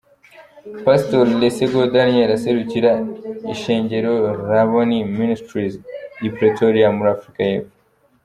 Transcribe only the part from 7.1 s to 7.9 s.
Afrika y'epfo.